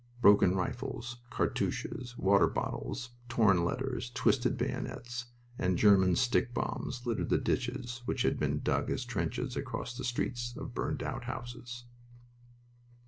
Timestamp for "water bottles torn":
2.17-3.63